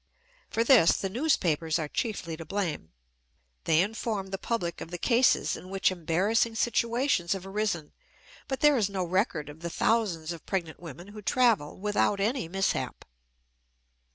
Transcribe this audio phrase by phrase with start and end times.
[0.49, 2.91] For this the newspapers are chiefly to blame.
[3.65, 7.93] They inform the public of the cases in which embarrassing situations have arisen,
[8.47, 12.47] but there is no record of the thousands of pregnant women who travel without any
[12.47, 13.05] mishap.